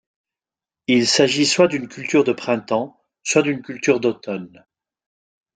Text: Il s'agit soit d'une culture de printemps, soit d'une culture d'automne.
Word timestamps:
Il 0.87 1.05
s'agit 1.05 1.45
soit 1.45 1.67
d'une 1.67 1.87
culture 1.87 2.23
de 2.23 2.33
printemps, 2.33 2.99
soit 3.21 3.43
d'une 3.43 3.61
culture 3.61 3.99
d'automne. 3.99 4.65